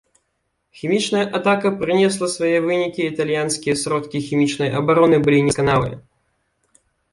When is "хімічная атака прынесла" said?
0.79-2.29